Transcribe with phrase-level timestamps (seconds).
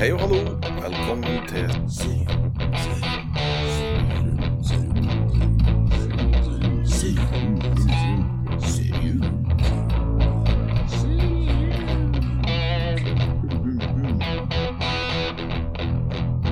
[0.00, 0.36] Hei og hallo.
[0.80, 1.70] Velkommen til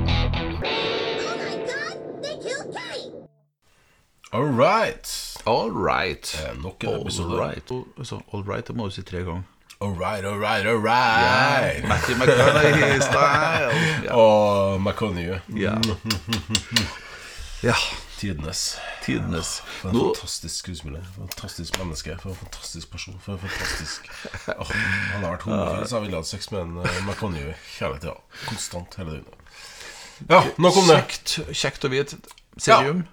[0.00, 3.12] Oh my god, they killed Kate!
[4.32, 5.36] All right.
[5.46, 6.34] All right.
[6.34, 7.38] Eh, nok en All episode.
[7.40, 7.68] right.
[8.02, 9.42] Så all right, det må du si tre ganger.
[9.80, 11.80] All right, all right, all right.
[11.86, 13.72] Matthew McConaughey-style.
[14.04, 14.14] Ja.
[14.14, 15.38] Og McConaughey.
[15.54, 15.74] Ja.
[17.62, 17.74] ja.
[18.18, 18.78] Tidenes.
[19.04, 19.60] Tidenes.
[19.60, 21.04] For en Nå, fantastisk skuespiller.
[21.16, 22.16] Fantastisk menneske.
[22.22, 23.20] For en fantastisk person.
[23.22, 24.10] For en fantastisk
[24.58, 24.72] oh,
[25.12, 28.16] Han har vært homofil, så jeg ville hatt sex med en eh, McConaughey hele tida.
[28.48, 29.56] Konstant hele døgnet.
[30.26, 30.98] Ja, nok om det.
[30.98, 32.18] kjekt, kjekt å vite.
[32.58, 33.04] Serium.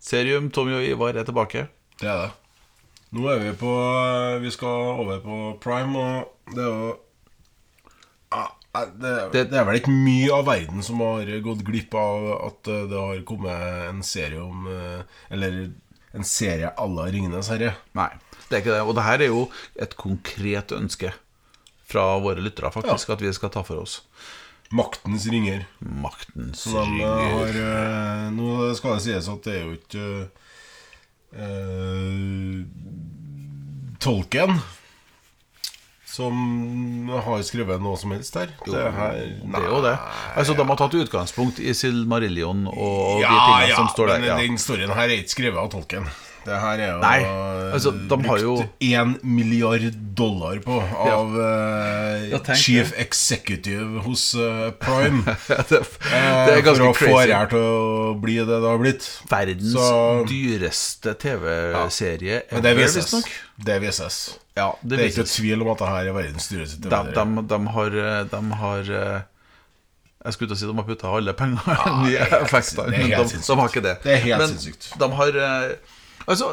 [0.00, 1.68] Serium, Tommy og Ivar er tilbake.
[2.00, 2.30] Det er det.
[3.16, 3.72] Nå er vi på
[4.42, 6.88] Vi skal over på prime, og det er jo
[8.28, 8.42] ja,
[8.74, 12.68] det, det, Det- er vel ikke mye av verden som har gått glipp av at
[12.68, 15.00] eh, det har kommet en serie om eh,
[15.32, 15.70] Eller
[16.12, 17.74] en serie à la Ringenes herre.
[17.96, 18.08] Nei,
[18.48, 18.82] det er ikke det.
[18.84, 19.42] Og det her er jo
[19.80, 21.10] et konkret ønske
[21.88, 23.98] fra våre lyttere, faktisk, at vi skal ta for oss.
[24.72, 25.62] Maktens ringer.
[25.80, 27.28] Maktens ringer.
[27.32, 30.06] har eh, Nå skal det sies at det er jo ikke
[31.36, 32.64] eh,
[33.98, 34.58] Tolken
[36.08, 36.34] som
[37.24, 38.48] har skrevet noe som helst her.
[38.66, 39.92] det, her Det er jo det.
[40.34, 44.18] Altså, De har tatt utgangspunkt i Silmarillion og de Ja, tingene ja, som står der.
[44.24, 44.36] men Ja.
[44.40, 46.08] den storyen her er ikke skrevet av tolken.
[46.46, 47.18] Det her er jo Nei,
[47.74, 49.84] altså, de har jo- 1 milliard
[50.18, 55.22] dollar på av eh, Ja, uh, chief executive hos uh, Prime.
[55.48, 55.80] det, det
[56.12, 57.28] eh, er ganske for å få crazy.
[57.30, 59.08] det her til å bli det det har blitt.
[59.30, 63.14] Verdens Så- dyreste TV-serie Men det vises.
[63.58, 64.18] Det vises.
[64.58, 65.36] Ja, det, Det er ikke vises.
[65.38, 67.14] tvil om at det her er verdens dyreste TV-serie.
[67.14, 67.98] de, de har,
[68.32, 69.20] de har eh,
[70.24, 71.76] Jeg skulle til å si de har putta alle pengene
[72.10, 73.94] i er helt effektene, men de, de har ikke det.
[74.02, 74.90] Det er helt men sinnssykt.
[74.98, 75.94] De har eh,
[76.28, 76.50] Altså,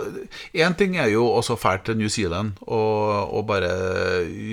[0.56, 3.74] Én ting er jo også fælt til New Zealand og, og bare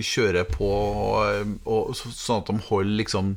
[0.03, 3.37] kjøre på, og, og, sånn at de holder liksom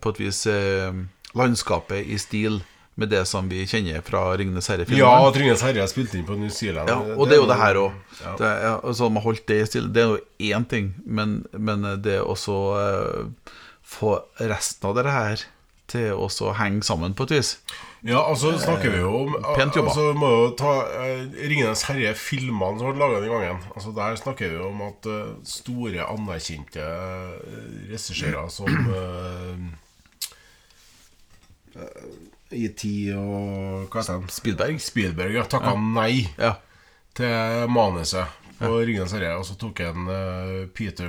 [0.00, 0.96] på et vis eh,
[1.36, 2.60] landskapet i stil
[2.98, 5.54] med det som vi kjenner fra Ringenes Ja, herre-filmene.
[5.62, 6.90] Herre er spilt inn på New Zealand.
[6.90, 8.00] Ja, og det er jo det her òg.
[8.24, 8.32] Ja.
[8.80, 9.86] Altså, de har holdt det i stil.
[9.94, 13.52] Det er jo én ting, men, men det er også eh,
[13.86, 15.46] få resten av det her
[15.88, 17.54] til å henge sammen på et vis.
[18.06, 19.90] Ja, altså snakker vi jo om Pent jobba.
[19.90, 23.58] Altså må jo ta uh, Ringenes herre-filmene som ble laga den gangen.
[23.74, 27.34] Altså Der snakker vi om at uh, store, anerkjente uh,
[27.90, 28.70] regissører som
[32.54, 32.84] I.T.
[33.18, 34.30] og hva heter han?
[34.32, 34.78] Spielberg.
[34.82, 36.54] Spielberg ja, takka nei Ja.
[37.18, 41.08] til manuset på Ringenes herre, og så tok han uh, Peter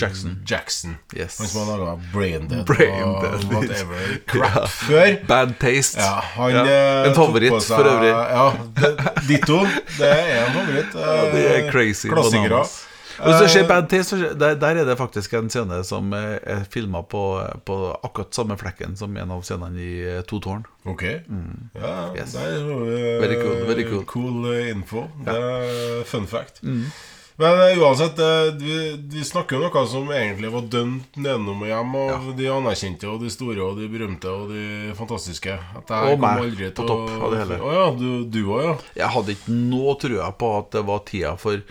[0.00, 0.38] Jackson.
[0.48, 1.38] Jackson Yes.
[1.38, 3.34] Han som har laga Braindead Braindead.
[3.44, 5.16] og whatever crap før.
[5.28, 6.00] Bad taste.
[6.00, 6.64] Ja, han Ja.
[6.64, 8.12] eh, En favoritt seg- for øvrig.
[8.12, 8.92] Ja, det,
[9.28, 9.58] ditto.
[9.98, 10.94] Det er en favoritt.
[10.94, 12.08] Ja, det er Eh, crazy.
[12.08, 12.48] Klassikere.
[12.48, 12.86] bananas.
[13.24, 16.64] Hvis du ser Bad Taste, der, der er det faktisk en scene som er, er
[16.72, 17.22] filma på,
[17.68, 20.64] på akkurat samme flekken som en av scenene i eh, To tårn.
[20.88, 21.02] Ok.
[21.04, 21.70] Ja, Mm.
[22.16, 22.32] Yes.
[22.32, 24.04] det er jo eh, Very cool, very cool.
[24.06, 25.06] cool info.
[25.06, 25.06] info.
[25.24, 26.62] Det er fun fact.
[27.40, 28.74] Men eh, uansett, eh, vi,
[29.14, 33.22] vi snakker jo noe som egentlig var dømt nedenom og hjem av de anerkjente og
[33.24, 35.54] de store og de berømte og de fantastiske.
[35.88, 37.60] Og meg, på topp av det hele.
[37.64, 38.74] Å ja, du- du òg, ja.
[39.04, 41.62] Jeg hadde ikke noe trua på at det var tida for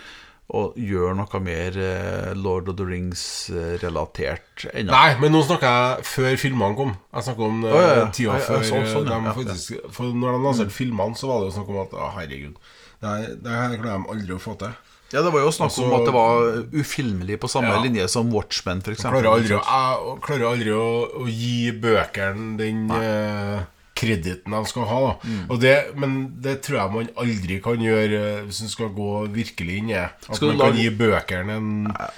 [0.49, 4.89] å gjøre noe mer eh, Lord of the Rings-relatert ennå.
[4.91, 6.93] Nei, men nå snakker jeg før filmene kom.
[7.13, 8.05] Jeg snakker om oh, ja, ja.
[8.15, 9.19] tida Ja, før sånn, sånn, ja.
[9.21, 12.09] de faktisk For når de lanserte filmene, så var det jo snakk om at Å,
[12.17, 12.57] herregud,
[12.99, 14.73] det her, det her klarer de aldri å få til.
[15.09, 17.81] Ja, Det var jo snakk om Altså- at det var ufilmelig på samme Ja.
[17.81, 19.01] linje som Watchmen, f.eks.
[19.05, 20.89] Klarer aldri, å, jeg klarer aldri å,
[21.23, 23.63] å gi bøkene den eh,
[23.99, 25.01] krediten de skal ha.
[25.27, 25.49] Mm.
[25.59, 29.75] Det, men det tror jeg man aldri kan gjøre eh, hvis du skal gå virkelig
[29.81, 29.99] inn i.
[29.99, 31.69] At man kan gi bøkene en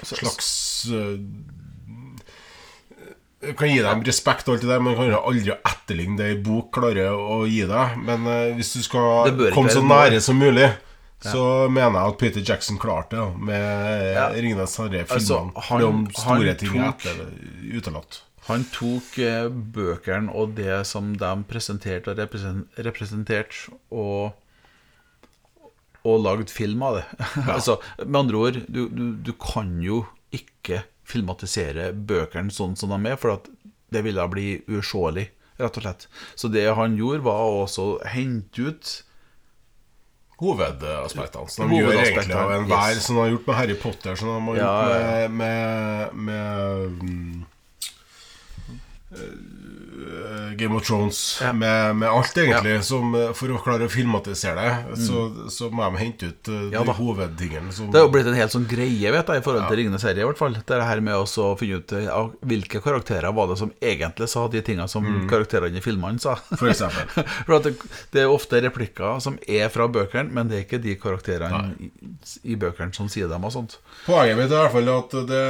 [0.06, 0.52] så- slags
[0.94, 1.16] uh,
[3.58, 6.70] kan gi dem respekt og alt det der, men kan aldri etterligne det en bok
[6.76, 7.96] klarer å gi deg.
[8.06, 10.68] Men uh, hvis du skal komme så nære som mulig,
[11.22, 14.28] så mener jeg at Peter Jackson klarte det, med Ja.
[14.34, 15.18] Ringenes herre-filmene.
[15.18, 16.62] Altså, han- han tok-
[17.78, 18.22] utelatt.
[18.48, 24.32] Han tok eh, bøkene og det som de presenterte og represen- representerte, og,
[26.02, 27.04] og lagd film av det.
[27.56, 30.02] altså, med andre ord, du, du, du kan jo
[30.34, 33.46] ikke filmatisere bøkene sånn som de er, for at
[33.92, 35.28] det ville bli useelig,
[35.60, 36.06] rett og slett.
[36.34, 38.98] Så det han gjorde, var å hente ut
[40.42, 43.04] Hovedaspektene som de gjør egentlig av enhver, yes.
[43.06, 47.41] som har gjort med Harry Potter, som de har gjort ja, med, med, med mm,
[50.56, 51.52] Game of Thrones Ja.
[51.52, 52.84] med, med alt, egentlig.
[52.84, 55.22] Som, eh, for å klare å filmatisere det, så,
[55.52, 56.72] så må de hente ut eh, Mm.
[56.74, 57.72] Ja de hovedtingene.
[57.72, 60.02] Som, Det er jo blitt en helt sånn greie vet jeg, i forhold til Ringenes
[60.04, 60.22] serie.
[60.22, 63.72] i hvert fall Det her med å finne ut uh, hvilke karakterer var det som
[63.80, 65.28] egentlig sa de tingene som Mm.
[65.28, 66.34] karakterene i filmene sa.
[66.56, 67.08] For eksempel.
[67.46, 67.74] For at det,
[68.12, 71.90] det er ofte replikker som er fra bøkene, men det er ikke de karakterene i,
[72.52, 73.78] i bøkene som sier dem og sånt.
[74.06, 75.44] Poenget mitt er i hvert fall at det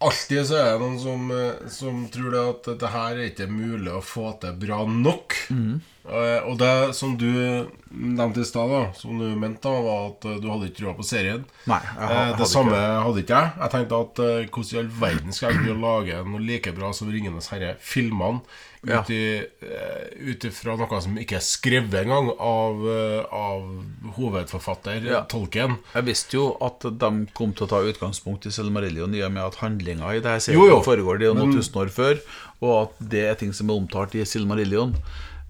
[0.00, 3.50] Alltid så er det noen som, eh, som tror det at dette her er ikke
[3.52, 5.34] mulig å få til bra nok.
[5.52, 5.80] Mm.
[6.08, 10.38] Eh, Og det som du nevnte i stad, som du mente, da, var at eh,
[10.40, 11.44] du hadde ikke trua på serien.
[11.68, 13.52] Nei, jeg hadde det samme ikke- hadde ikke jeg.
[13.60, 17.08] Jeg tenkte at hvordan i all verden skal jeg kunne lage noe like bra som
[17.12, 18.40] 'Ringenes herre'-filmene?
[18.88, 19.02] Ja.
[19.04, 25.20] Ut eh, Ut ifra noe som ikke er skrevet engang av, eh, av hovedforfatter Ja.
[25.28, 25.76] Tolkien.
[25.92, 29.44] Jeg visste jo at de kom til å ta utgangspunkt i Silmarillion i og med
[29.44, 30.80] at handlinga i det her Jo, jo.
[30.86, 32.20] foregår det noen tusen år før,
[32.62, 34.96] og at det er ting som er omtalt i Silmarillion.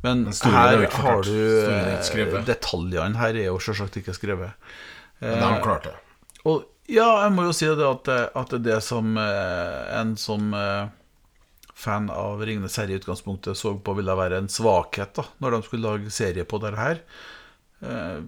[0.02, 1.34] Men, er her har du
[1.68, 2.44] eh.
[2.48, 4.56] Detaljene her er jo selvsagt ikke skrevet.
[5.20, 5.98] Men de klarte det.
[6.48, 10.50] Og ja, jeg må jo si det at, at det er det som en som
[11.80, 15.62] fan av Ringenes herre i utgangspunktet så på ville være en svakhet da når de
[15.66, 17.02] skulle lage serie på dette her,
[17.84, 18.20] eh,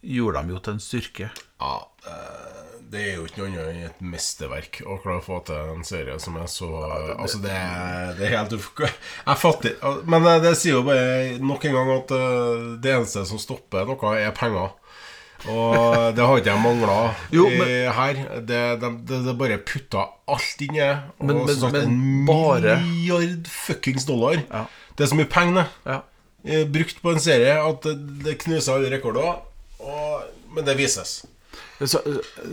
[0.00, 1.30] gjorde de jo til en styrke.
[1.60, 1.74] Ja,
[2.08, 2.60] eh,
[2.90, 5.84] det er jo ikke noe annet enn et mesterverk å klare å få til en
[5.86, 6.70] serie som er så
[7.14, 8.72] Altså, det er, det er helt uff...
[8.80, 9.76] Jeg fatter
[10.10, 13.86] Men eh, det sier jo bare nok en gang at eh, det eneste som stopper
[13.86, 14.74] noe, er penger.
[15.48, 16.96] Og det har ikke jeg mangla
[17.96, 18.20] her.
[18.44, 20.90] Det, de, det, det bare putta alt inn i det.
[21.18, 24.42] Og Men- men- sagt, men en bare- milliard fuckings dollar.
[24.50, 24.64] Ja.
[24.96, 26.00] Det er så mye penger, det Ja.
[26.44, 29.40] eh, brukt på en serie at det, det knuser alle rekorder.
[29.80, 30.22] Og,
[30.54, 31.24] men det vises.
[31.80, 31.98] Så,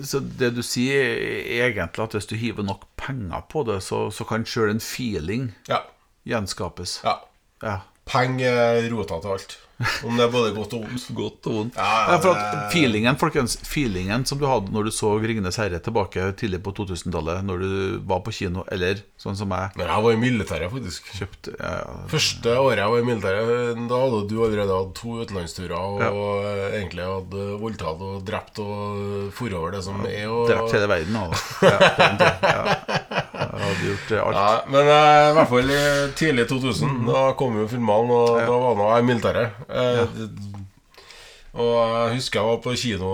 [0.03, 4.09] så det du sier, er egentlig at hvis du hiver nok penger på det, så,
[4.09, 5.79] så kan sjøl en feeling Ja.
[6.25, 7.01] gjenskapes.
[7.03, 7.17] ja.
[7.63, 7.79] Ja.
[8.05, 9.57] Penger er rota til alt.
[9.77, 11.03] Om det er både godt og vondt.
[11.13, 11.75] Godt og vondt.
[11.77, 15.77] Ja, ja, for det- feelingen, folkens, feelingen som du hadde når du så 'Ringenes herre'
[15.85, 20.03] tilbake tidlig på 2000-tallet, når du var på kino, eller sånn som jeg Men jeg
[20.03, 21.11] var i militæret, faktisk.
[21.19, 21.75] Kjøpt, ja.
[22.09, 26.81] Første året jeg var i militæret, da hadde du allerede hatt to utenlandsturer og eh,
[26.81, 31.35] egentlig hadde voldtatt og drept og forover det som er og Drept hele verden, og.
[33.37, 34.37] Jeg hadde gjort eh, alt.
[34.37, 35.81] Ja, men eh, i hvert fall i
[36.17, 39.66] tidlig 2000 Da kom jo filmene, og da var nå jeg i militæret.
[39.69, 40.63] Eh, d-
[41.57, 43.07] Og jeg husker jeg var på kino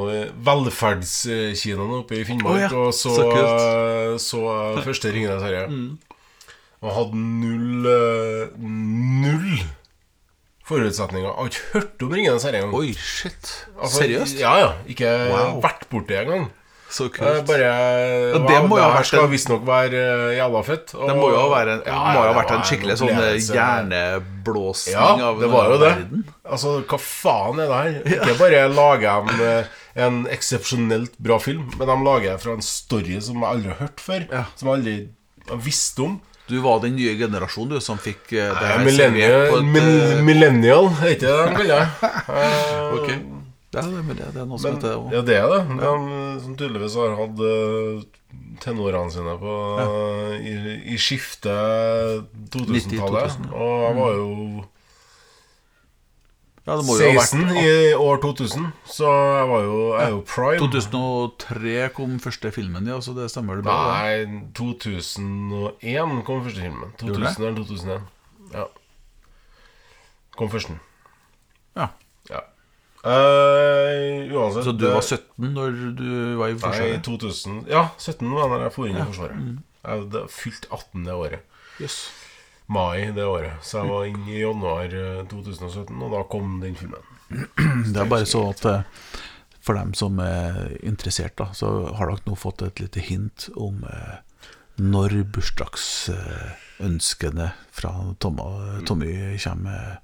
[0.47, 5.69] Velferdskinoen oppe i Finnmark Oh, ja, og så, så så første 'Ringenes herre'.
[6.83, 9.63] Og hadde null eh, Null
[10.67, 11.27] forutsetninger.
[11.29, 12.75] Jeg har ikke hørt om 'Ringenes herre' engang.
[12.75, 13.67] Oi, shit.
[13.79, 14.39] Altså, Seriøst?
[14.39, 14.71] Ja, ja.
[14.87, 15.61] Ikke Wow.
[15.63, 16.51] vært borti engang.
[16.93, 17.47] Så Eh, kult.
[17.49, 17.69] Bare
[18.37, 20.91] det må jo ha vært skal visstnok være eh, jævla fett.
[20.93, 23.13] og- Det må jo ha vært en, Ja, ja, ha vært en skikkelig sånn
[23.57, 25.89] hjerneblåsning Ja, av det var jo det.
[25.95, 26.23] verden.
[26.45, 28.19] Altså, hva faen er det her?
[28.19, 29.65] Ikke bare lager de en,
[30.05, 33.81] en eksepsjonelt bra film, men de lager det fra en story som jeg aldri har
[33.87, 34.27] hørt før.
[34.31, 34.43] Ja.
[34.55, 34.95] Som jeg aldri
[35.49, 36.19] har visst om.
[36.47, 40.21] Du var den nye generasjonen du som fikk eh, det Eh, her Millennial, et, eh,
[40.21, 43.21] millennial, ikke det de kaller det?
[43.73, 43.85] Eh.
[43.85, 44.33] Ja, det er.
[44.33, 45.61] Det er noe som heter ja, det er det.
[45.81, 48.03] De som tydeligvis har hatt tenorene
[48.63, 53.39] tenårene sine på, eh, i, i skiftet 2000-tallet.
[53.39, 53.57] 90-2000, ja.
[53.57, 54.29] Og jeg var jo
[56.63, 60.05] Ja, det må jo ha 16 vært i år 2000, så jeg var jo, jeg
[60.05, 60.61] er jo prime.
[60.61, 63.75] 2003 kom første filmen, ja, så det stemmer det bra.
[63.97, 66.95] Nei, 2001 kom første filmen.
[67.01, 68.09] Gjorde 2000 eller 2001.
[68.53, 68.69] Ja.
[70.39, 70.79] Kom førsten.
[73.03, 77.03] Eh, uansett Så du var 17 når du var i Nei, Forsvaret?
[77.03, 79.35] 2000 Ja, 17 var da jeg for inn i Forsvaret.
[79.83, 81.39] Jeg hadde fylt 18 det året.
[81.83, 82.07] Yes.
[82.71, 83.59] Mai det året.
[83.65, 87.03] Så jeg var inne i januar eh, 2017, og da kom den filmen.
[87.93, 88.81] Det er bare så at eh,
[89.63, 91.67] for dem som er interessert, da, så
[91.97, 94.17] har dere nå fått et lite hint om eh,
[94.79, 99.99] når bursdagsønskene fra Tommy kommer.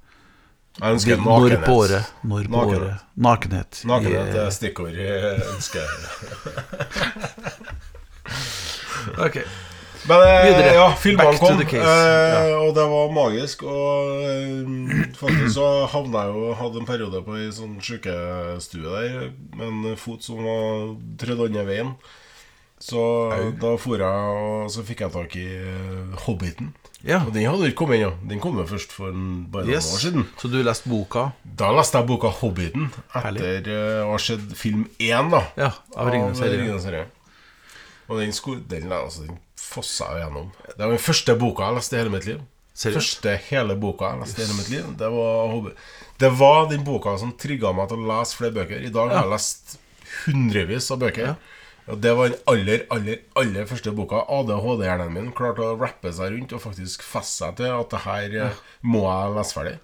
[0.79, 2.11] Jeg ønsker Når på året.
[2.23, 2.81] Når på Nakenhet.
[2.81, 3.07] året.
[3.17, 3.81] Nakenhet.
[3.89, 5.87] Nakenhet er stikkord jeg ønsker.
[9.17, 9.37] Ok.
[10.07, 10.73] Men eh, Videre.
[10.77, 13.63] ja, filmene to kom, eh, og det var magisk.
[13.67, 19.29] Og eh, faktisk så havna jeg jo Hadde en periode på ei sånn sjukestue der
[19.59, 21.93] med en fot som var trødd andre veien.
[22.79, 23.01] Så
[23.59, 26.71] da for jeg, og så fikk jeg tak i eh, Hobbiten.
[27.07, 27.21] Ja.
[27.23, 28.11] Og den hadde ikke kommet ennå.
[28.27, 29.87] Den kom jo først for en, bare noen Yes.
[29.95, 30.25] år siden.
[30.41, 34.85] Så du leste boka Da leste jeg boka 'Hobbiten' etter eh, å ha sett film
[34.99, 36.79] én da Ja, av Ringenes herre.
[36.83, 37.05] Herre.
[38.09, 40.51] Og den, sko den, altså, den fossa jo gjennom.
[40.67, 42.39] Det var den første boka jeg leste i hele mitt liv.
[42.75, 42.95] Seriøst?
[43.21, 44.85] Første hele boka jeg leste i hele mitt liv.
[44.97, 45.71] Det var,
[46.19, 48.81] det var den boka som trigga meg til å lese flere bøker.
[48.83, 49.77] I dag har jeg lest
[50.25, 51.35] hundrevis av bøker.
[51.89, 54.23] Og Det var den aller, aller aller første boka.
[54.39, 58.35] ADHD-hjernen min klarte å rappe seg rundt og faktisk feste seg til at det her
[58.35, 58.49] ja.
[58.85, 59.77] må jeg lese ferdig.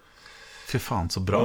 [0.65, 1.39] Fy faen, så bra.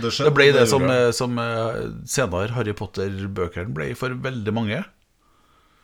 [0.00, 1.10] Det, skjedde, Det ble det som, gjorde jeg.
[1.10, 1.84] eh, som eh,
[2.16, 4.82] senere Harry Potter-bøkene ble for veldig mange.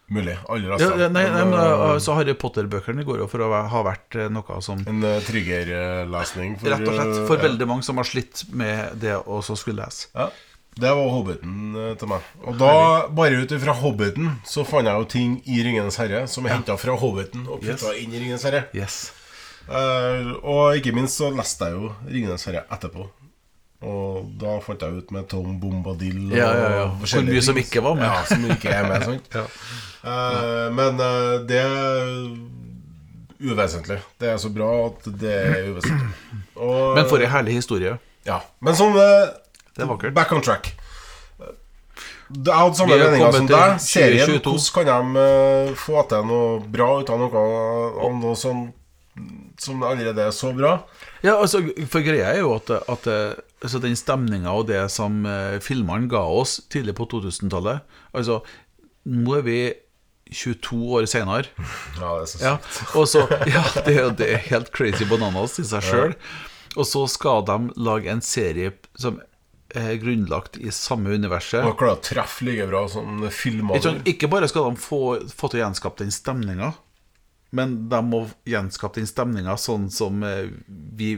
[0.07, 0.37] Mulig.
[0.47, 3.81] Alle leste ja, nei, nei, men eh, altså, Harry Potter-bøkene går jo for å ha
[3.89, 6.55] vært eh, noe som En uh, triggerlesning.
[6.63, 7.47] Rett og slett eh, for ja.
[7.49, 10.13] veldig mange som har slitt med det å skulle lese.
[10.15, 10.29] Ja,
[10.77, 12.25] det var Hobbiten eh, til meg.
[12.45, 12.71] Og da,
[13.17, 16.77] bare ut ifra Hobbiten, så fant jeg jo ting i Ringenes herre som er henta
[16.81, 18.03] fra Hobbiten og putta Yes.
[18.03, 18.67] inn i Ringenes herre.
[18.77, 18.99] Yes.
[19.67, 23.09] Uh, og ikke minst så leste jeg jo Ringenes herre etterpå.
[23.87, 26.85] Og da fant jeg ut med Tom Bombadil og Ja, ja, ja.
[26.97, 27.43] Hvor mye ting.
[27.49, 28.07] som ikke var med.
[28.09, 29.37] Ja, som ikke er med, sant?
[30.07, 31.65] Eh, men uh, det
[33.43, 33.97] uvesentlig.
[34.21, 36.13] Det er så bra at det er uvesentlig.
[36.63, 37.97] Og, Men for ei herlig historie.
[38.25, 38.39] ja.
[38.65, 39.27] Men eh,
[39.77, 40.15] Det er vakkert.
[40.17, 40.73] Back on track.
[42.27, 43.77] Jeg hadde samme meninga som deg.
[43.85, 47.43] Serien, hvordan kan de eh, få til noe bra ut av noe,
[48.03, 48.65] av noe som,
[49.63, 50.73] som allerede er så bra?
[51.23, 53.07] Ja, altså, for greia er jo at, at
[53.63, 57.85] altså, den stemninga og det som eh, filmene ga oss tidlig på 2000-tallet
[58.17, 58.41] Altså,
[59.07, 59.59] nå er vi
[60.35, 61.47] 22 år senere.
[62.01, 62.97] Ja, det er så Ja, sykt.
[62.99, 66.19] og så, ja det, er det er helt crazy bananas i seg sjøl.
[66.75, 69.23] Og så skal de lage en serie som
[70.03, 71.65] grunnlagt i samme universet.
[71.67, 74.09] Og klarer å treffe like bra som filmer Ikke, sant?
[74.09, 76.73] ikke bare skal de få, få til å gjenskape den stemninga,
[77.57, 81.13] men de må gjenskape den stemninga sånn som eh, vi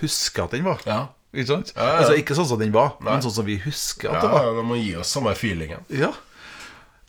[0.00, 0.80] husker at den var.
[0.88, 1.00] Ja.
[1.32, 1.70] Ikke sant?
[1.76, 1.98] Ja, ja.
[2.02, 3.14] Altså Ikke sånn som den var, Nei.
[3.14, 4.50] men sånn som vi husker at Ja, det var.
[4.58, 5.84] de må gi oss samme feelingen.
[5.92, 6.10] Ja.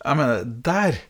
[0.04, 1.00] Jeg mener, der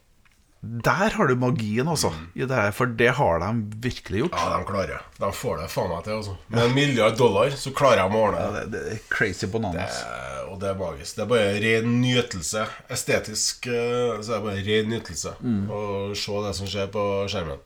[0.84, 2.10] Der har du magien, altså.
[2.34, 3.48] I det for det har de
[3.84, 4.36] virkelig gjort.
[4.38, 5.02] Ja, de klarer.
[5.18, 6.12] De får det faen meg til.
[6.20, 6.36] Altså.
[6.48, 8.62] Med en milliard dollar så klarer de å ordne Ja, det.
[8.72, 9.98] det, det er crazy bananas.
[10.00, 11.16] Det, Og det er magisk.
[11.16, 12.64] Det er bare ren nytelse.
[12.96, 15.64] Estetisk eh, så er det bare ren nytelse Mm.
[15.70, 15.80] å
[16.16, 17.58] se det som skjer på skjermen.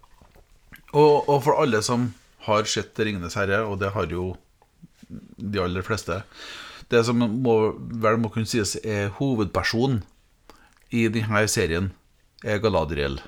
[0.97, 2.15] Og, og for alle som
[2.49, 4.37] har sett 'Ringenes herre', og det har jo
[5.39, 6.23] de aller fleste
[6.91, 10.03] Det som må, vel må kunne sies er hovedpersonen
[10.91, 11.91] i denne serien,
[12.45, 13.21] er Galadriel.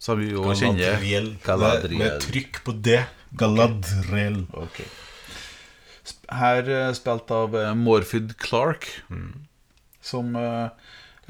[0.00, 1.02] Som vi jo kjenner.
[1.44, 1.98] Galadriel.
[1.98, 3.02] Med, med trykk på det.
[3.38, 4.42] Galadriel.
[4.50, 4.86] Okay.
[4.86, 4.88] Okay.
[6.30, 8.86] Her eh, spilt av eh, Morfydd Clark,
[10.02, 10.70] som eh,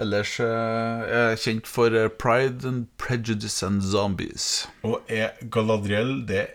[0.01, 4.69] ellers er kjent for Pride and Prejudice and Zombies.
[4.87, 6.47] Og er Galadriel det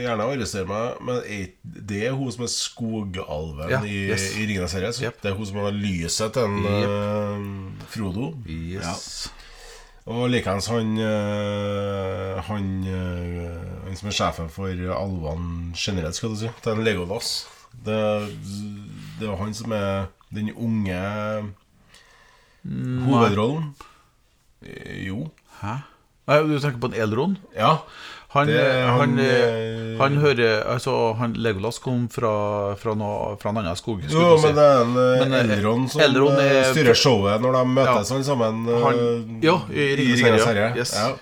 [0.00, 4.30] Gjerne arrestere meg, men er, det er hun som er skogalven Ja, i, yes.
[4.40, 4.92] i Ringenes herre?
[5.02, 5.18] Yep.
[5.22, 8.30] Det er hun som har lyset til en, uh, Frodo?
[8.48, 9.28] Yes.
[10.06, 10.92] Og likeens han
[12.46, 16.46] Han Han som er sjefen for alvene generelt, skal du si.
[16.62, 17.32] Er en Legolas.
[17.86, 17.98] Det,
[19.20, 21.00] det er han som er den unge
[23.06, 23.74] hovedrollen.
[24.62, 25.28] Eh, Jo.
[25.60, 25.74] Hæ?
[26.26, 27.36] Nei, du tenker på en Elron?
[27.56, 27.76] Ja.
[28.34, 32.94] Han, Det er han, han, eh, eh, han hører Altså, han, Legolas kom fra, fra,
[32.98, 34.02] noe, fra en annen skog.
[34.10, 34.44] Jo, si.
[34.48, 38.10] men det er en Men, eh, Elrond som Elrond er- styrer showet når de møtes
[38.10, 38.22] Ja.
[38.26, 38.66] sammen.
[38.82, 40.74] Han- ja, i Ringenes herre, ja.
[40.76, 40.92] Yes.
[40.98, 41.14] Ja.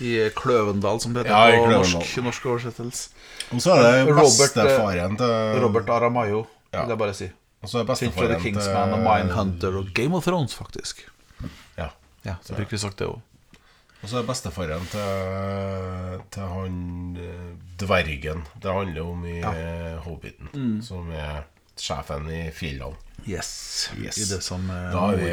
[0.00, 3.08] I Kløvendal, som det heter Ja, på norsk, norsk oversettelse.
[3.52, 6.82] Og så er det eh, bestefaren til Robert Aramayo, Ja.
[6.82, 7.30] vil jeg bare si.
[7.62, 11.04] Og så er bestefaren The Kingsman og Mindhunter og Game of Thrones, faktisk.
[11.76, 11.90] Ja.
[12.24, 13.20] Ja, så fikk vi sagt det òg.
[14.02, 16.76] Og så er bestefaren til, til han
[17.18, 17.48] eh,
[17.82, 19.52] dvergen det handler om i ja.
[20.04, 20.76] Hobbiten, Mm.
[20.82, 21.42] som er
[21.78, 22.94] sjefen i fjellene.
[23.26, 23.90] Yes.
[23.98, 24.18] Yes.
[24.22, 25.32] I det som eh, Da er vi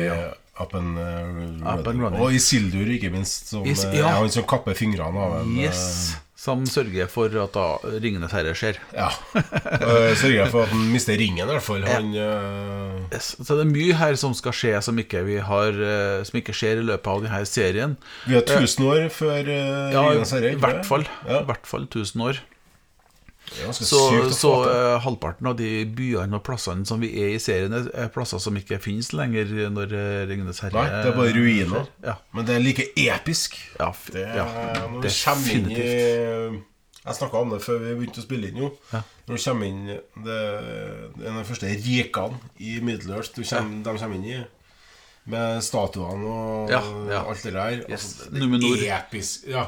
[0.62, 2.22] up and, uh, Up and running.
[2.22, 4.08] Og i Sildur, ikke minst, som eh, ja.
[4.18, 6.16] han som kapper fingrene av en Yes.
[6.46, 7.66] Som sørger for at da
[8.04, 8.78] Ringenes herre skjer.
[8.94, 9.08] Ja.
[9.36, 11.82] Eh, Sørger for at han mister ringen, i hvert fall.
[11.90, 13.32] Han eh, Yes.
[13.42, 16.54] Så det er mye her som skal skje som ikke, vi har, eh, som ikke
[16.58, 17.96] skjer i løpet av denne serien.
[18.30, 20.54] Vi har 1000 år før uh, Ja, Ringenes herre.
[20.54, 21.08] i hvert fall.
[21.26, 21.42] Ja.
[21.42, 22.42] I hvert fall 1000 år.
[23.72, 24.00] Så,
[24.36, 28.10] så uh, halvparten av de byene og plassene som vi er i serien, er- er
[28.14, 31.86] plasser som ikke finnes lenger når eh, Ringenes herre Nei, det er bare ruiner.
[32.04, 33.56] Ja, Men det er like episk.
[33.80, 34.46] ja, Det, ja
[34.92, 36.64] når kommer inn i.
[37.06, 38.58] Jeg snakka om det før vi begynte å spille inn.
[38.64, 39.04] jo Ja.
[39.28, 43.98] Når du kommer inn Det, det er de første rikene i Middle-earth du kommer, de
[44.02, 44.44] kommer inn i.
[45.30, 46.70] Med statuene og
[47.30, 47.80] alt det der.
[47.90, 48.26] Yes.
[48.26, 49.48] Altså, det er episk.
[49.50, 49.68] Ja.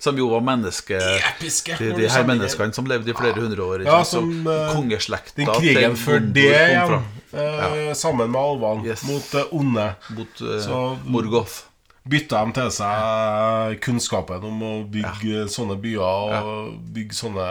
[0.00, 3.80] Som jo var menneske Episke, De, de her menneskene som levde i flere hundre år.
[3.82, 4.30] ikke Ja, sant?
[4.32, 7.02] som, eh, kongeslekta Den krigen før det igjen,
[7.34, 9.02] eh, sammen med alvene, Yes.
[9.04, 11.62] mot det onde, mot uh, Så- Morgoth.
[12.08, 17.48] bytta de til seg kunnskapen om å bygge sånne byer og bygge sånne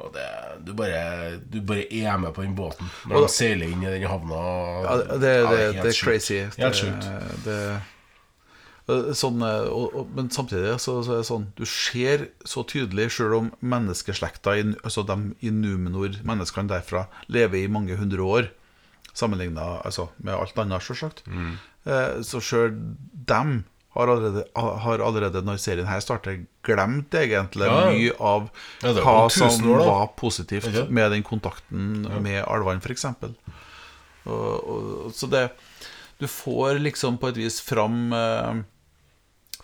[0.00, 0.24] og det,
[0.64, 3.86] du, bare, du bare er med på den båten når Og- de seiler inn i
[3.98, 4.38] den havna.
[4.82, 6.38] Ja, det, det, Ja, det, er crazy.
[6.40, 7.04] Helt Det, sjukt.
[8.88, 12.64] Eh, sånn, eh, og, og, men samtidig så, så er det sånn Du ser så
[12.68, 18.24] tydelig, selv om menneskeslekta i, altså de i Numenor, menneskene derfra, lever i mange hundre
[18.24, 18.52] år,
[19.16, 21.24] sammenligna altså, med alt annet, sjølsagt.
[21.26, 21.58] Mm.
[21.90, 22.72] eh, så sjøl
[23.30, 23.60] dem
[23.90, 27.90] har allerede, har allerede, når serien her starter, glemt egentlig Ja, ja.
[27.90, 28.46] mye av
[28.84, 30.86] Ja, hva som år, var positivt okay.
[30.88, 33.08] med den kontakten med alvene, f.eks.
[34.30, 35.48] Og, og, så det
[36.20, 38.60] Du får liksom på et vis fram eh,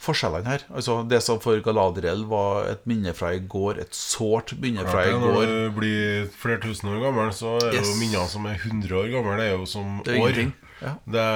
[0.00, 0.64] forskjellene her.
[0.76, 5.04] Altså Det som for Galadriel var et minne fra i går, et sårt minne fra
[5.08, 7.90] i går Når du blir flere tusen år gammel, så er Yes.
[7.90, 10.40] jo minner som er 100 år gamle, det er jo som Det er år.
[10.82, 10.94] Ja.
[11.16, 11.26] Det,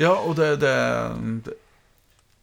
[0.00, 0.74] Ja, og det, det,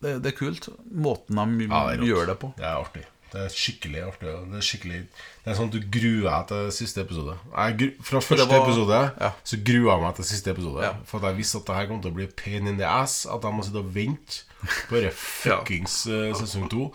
[0.02, 0.68] det, det er kult.
[0.92, 2.54] Måten de Ja, det er gjør det på.
[2.58, 3.06] det er artig.
[3.32, 4.32] Det er skikkelig artig.
[4.52, 7.38] Det er skikkelig Det er sånn at du gruer deg til siste episode.
[7.56, 9.30] Jeg, fra første var- episode ja.
[9.48, 10.84] så gruer jeg meg til siste episode.
[10.84, 10.94] Ja.
[11.08, 13.26] For jeg visste at det her kom til å bli pain in the ass.
[13.26, 14.44] At jeg må sitte og vente
[14.90, 16.34] på denne fuckings ja.
[16.36, 16.90] sesong to.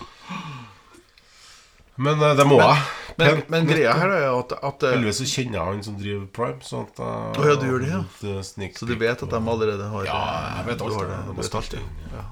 [1.97, 2.85] Men eh, det må jeg.
[3.17, 5.85] Men, men, men greia her er jo at, at eh, Heldigvis så kjenner jeg han
[5.87, 6.61] som driver Prime.
[6.61, 8.01] Sånn at jeg, oh, ja, du gjør det, ja.
[8.05, 10.23] litt, eh, Så du vet at de allerede har Ja,
[10.59, 11.17] jeg vet du alt har det.
[11.17, 11.25] det.
[11.25, 11.79] De Du vet alt,
[12.13, 12.27] ja.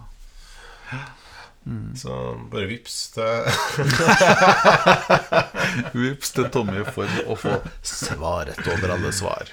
[1.66, 1.94] Inn.
[1.96, 2.16] Så
[2.52, 3.48] bare vips til
[6.04, 7.56] Vips til Tommy for å få
[7.86, 9.50] svaret over alle svar.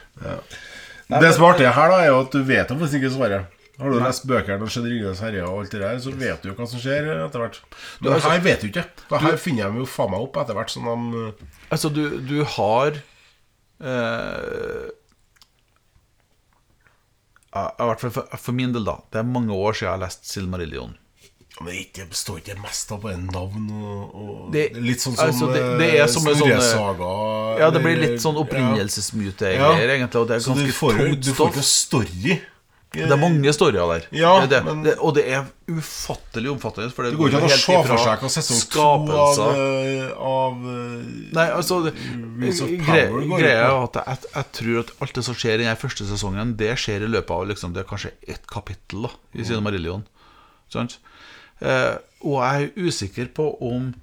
[1.11, 3.57] Det som er artig her, da er jo at du vet jo faktisk ikke svaret.
[3.81, 6.49] Har du lest bøkene og sett 'Ringenes herre' og alt det der, så vet du
[6.51, 7.57] jo hva som skjer etter hvert.
[8.01, 8.85] Men altså- her vet du ikke.
[9.09, 11.23] Det her finner de jo faen meg opp etter hvert som de
[11.71, 12.99] Altså, du, du har
[13.81, 14.89] eh,
[17.51, 18.99] I hvert fall for, for min del, da.
[19.11, 20.93] Det er mange år siden jeg har lest Silmarillion.
[21.63, 25.27] Men det består står ikke mest av bare navn og, og Det- Litt sånn som
[25.27, 27.59] altså, det- det er som en sånn, Snorre-saga.
[27.59, 28.41] Ja, det blir litt sånn ja.
[28.45, 30.21] opprinnelsesmyte-greier, egentlig.
[30.21, 32.41] Og det er Så du ganske får, tungt du får ikke story.
[32.91, 34.05] Det er mange storyer der.
[34.11, 34.65] Ja, det, det.
[34.65, 36.91] men- Det, og det er ufattelig omfattende.
[36.91, 39.51] For det Det går ikke an å se for seg hva sesong to av, skapelser.
[39.55, 45.35] eh, av eh, Nei, altså Greia er at jeg, jeg tror at alt det som
[45.35, 48.45] skjer i den første sesongen, det skjer i løpet av liksom, det er kanskje ett
[48.45, 50.03] kapittel da i Sine Marillion.
[50.71, 50.97] Sant?
[51.61, 53.93] Eh, og jeg er usikker på om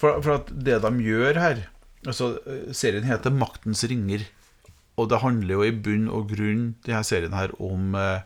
[0.00, 1.66] for, for at det de gjør her
[2.00, 4.24] Altså, eh, serien heter 'Maktens ringer'.
[4.96, 8.20] Og det handler jo i bunn og grunn, denne serien her, om eh,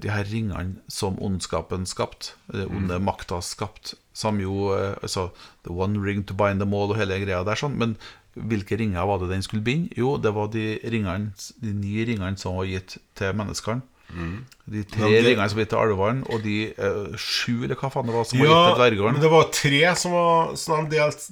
[0.00, 5.28] de her ringene som ondskapen skapt, den onde makta skapt, som jo altså,
[5.64, 7.76] The one ring to bind them all og hele greia der, sånn.
[7.76, 7.96] Men
[8.34, 9.92] hvilke ringer var det den skulle binde?
[9.96, 13.82] Jo, det var de ringene, de ni ringene som var gitt til menneskene.
[14.14, 18.06] De tre de, ringene som gikk til alvene, og de eh, sju, eller hva faen
[18.06, 19.20] det var, som var gitt til Ja, dvergene.
[19.20, 21.26] det var tre som var sånn delt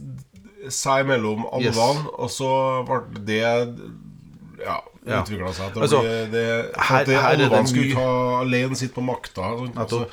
[0.73, 1.77] seg mellom Yes.
[1.77, 2.51] og så
[2.87, 3.41] ble det
[4.63, 5.23] Ja, Ja.
[5.23, 5.73] utvikla seg.
[5.75, 9.43] til Altså, at det, her det alvene skulle ta alene sitt på makta.
[9.77, 10.07] Altså,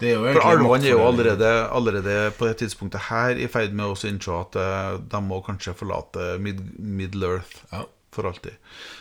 [0.00, 4.32] For alvene er jo allerede, allerede på det tidspunktet her i ferd med å innse
[4.40, 7.82] at eh, de må kanskje forlate Mid Middle Earth Ja.
[8.10, 8.56] for alltid.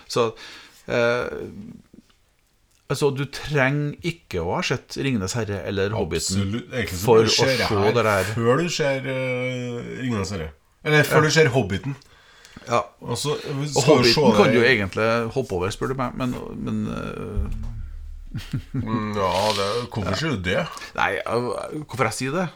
[0.09, 0.33] Så
[0.89, 1.29] eh,
[2.89, 6.93] Altså, du trenger ikke å ha sett 'Ringenes herre' eller 'Hobbiten' Absolutt.
[7.03, 8.31] For å se det her.
[8.33, 10.51] Før du ser uh, 'Ringenes herre'.
[10.83, 11.95] Eller før du ser 'Hobbiten'.
[12.67, 12.81] Ja.
[13.01, 17.59] Og, Og 'Hobbiten' kan du jo egentlig hoppe over, spør du meg, men, men eh,
[18.73, 20.65] Mm, Ja, det, hvorfor sier du det?
[20.95, 22.47] Nei, eh, hvorfor jeg sier det?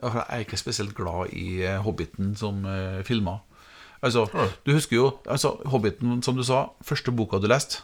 [0.00, 3.42] Jeg er ikke spesielt glad i eh, Hobbiten som uh, filmer.
[4.02, 4.24] Altså,
[4.64, 7.82] du husker jo altså, Hobbiten, som du sa, første boka du leste.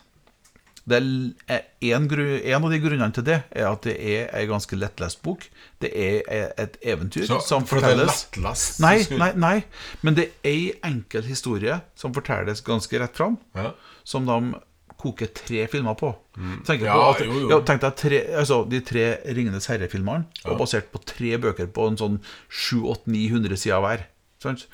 [0.86, 1.06] Det er
[1.50, 5.18] er en, en av de grunnene til det er at det er ei ganske lettlest
[5.26, 5.48] bok.
[5.82, 9.56] Det er e- et eventyr Så, som for det er lettlest, Nei, nei, nei,
[10.06, 13.72] men det er ei enkel historie som fortelles ganske rett fram, Ja.
[14.04, 14.54] som de
[14.96, 16.14] koker tre filmer på.
[16.64, 16.86] Tenk, Mm.
[16.86, 17.48] Ja, på at, jo, jo.
[17.50, 21.86] Ja, tenk deg tre, altså, de tre Ringenes herre-filmene var basert på tre bøker på
[21.90, 22.20] en sånn
[22.50, 24.06] 700-900 sider hver.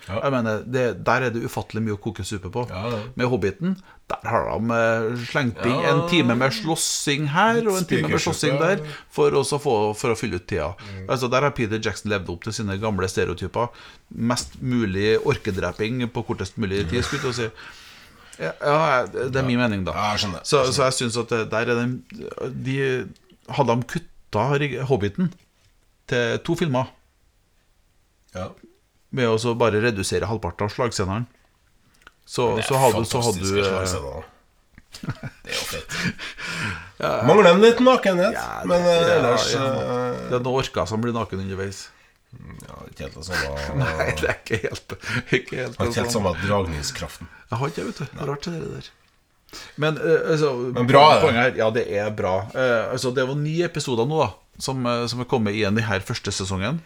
[0.09, 0.21] Ja.
[0.23, 2.67] Jeg mener, det, Der er det ufattelig mye å koke suppe på.
[2.71, 3.03] Ja.
[3.17, 3.77] Med Hobbiten
[4.13, 5.93] der har de eh, slengt inn Ja.
[5.95, 10.17] en time med slåssing her og en time med slåssing der for, få, for å
[10.19, 10.73] fylle ut tida.
[10.77, 11.07] Mm.
[11.09, 13.71] Altså Der har Peter Jackson levd opp til sine gamle stereotyper.
[14.13, 17.49] Mest mulig orkedreping på kortest mulig tid, skulle jeg si.
[18.43, 19.93] Ja, det er min mening, da.
[19.97, 20.45] Ja, jeg skjønner.
[20.49, 21.99] Så, så jeg syns at der er den
[22.65, 22.77] de,
[23.53, 24.47] Hadde de kutta
[24.89, 25.33] Hobbiten
[26.09, 26.91] til to filmer
[28.35, 28.49] Ja.
[29.13, 31.27] Med å bare redusere halvparten av slagsenderen.
[32.25, 34.23] Så, så hadde, så hadde du eh.
[35.43, 35.97] Det er jo fett.
[37.27, 39.63] Mangler en liten nakenhet, Ja, men eh, ja, ellers ja.
[39.65, 41.81] eh, Det er noen orker som blir naken underveis.
[42.31, 46.13] ja, Ikke helt det samme Nei, det er ikke helt Ikke helt, Har ikke helt
[46.13, 47.31] det samme dragningskraften.
[47.51, 48.05] Jeg har ikke det, vet du.
[48.13, 48.91] Det er rart det der.
[49.83, 51.33] Men, altså, Men bra er det.
[51.41, 52.37] her, Ja, det er bra.
[52.55, 54.31] Uh, altså, det var ni episoder nå da
[54.63, 56.79] som, som er kommet igjen i her første sesongen.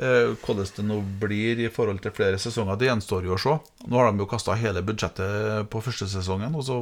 [0.00, 3.56] Eh, hvordan det nå blir i forhold til flere sesonger, det gjenstår jo å se.
[3.90, 6.76] Nå har de jo kasta hele budsjettet på første sesongen, og så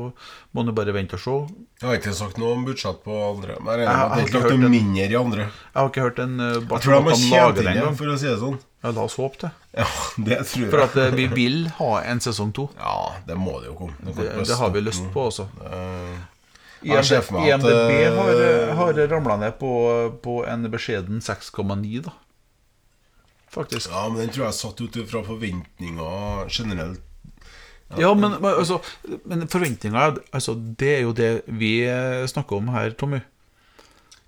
[0.54, 1.34] må du bare vente og se.
[1.80, 3.56] Jeg har ikke sagt noe om budsjett på andre.
[3.64, 5.48] Men jeg Jeg har er hørt en- mindre i andre.
[5.48, 8.18] Jeg har ikke hørt en uh, Jeg tror de har tjent inn igjen, for å
[8.18, 8.58] si det sånn.
[8.84, 9.50] Ja, la oss håpe det.
[9.74, 9.86] Ja,
[10.28, 10.70] det tror jeg.
[10.70, 12.68] For at eh, vi vil ha en sesong to.
[12.78, 13.98] Ja, det må det jo komme.
[14.04, 15.48] Det, Det, det har vi lyst på også.
[15.66, 16.14] Eh,
[16.86, 19.72] Jeg IMDb har, eh, har ramla ned på,
[20.22, 22.12] på en beskjeden 6,9, da.
[23.50, 23.90] Faktisk.
[23.90, 27.00] Ja, men den tror jeg er satt ut fra forventninger generelt.
[27.96, 28.82] Ja, men, men, altså,
[29.24, 31.70] men forventninger altså, Det er jo det vi
[32.28, 33.22] snakker om her, Tommy.